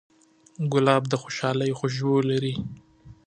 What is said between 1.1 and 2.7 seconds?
خوشحالۍ خوشبو لري.